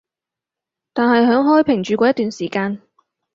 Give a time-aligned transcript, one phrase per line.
[0.93, 2.81] 但係響開平住過一段時間